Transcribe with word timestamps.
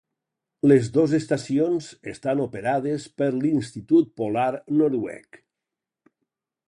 Les 0.69 0.87
dos 0.95 1.11
estacions 1.17 1.89
estan 2.13 2.41
operades 2.45 3.05
per 3.23 3.29
l'Institut 3.43 4.09
Polar 4.23 4.49
Noruec. 4.81 5.43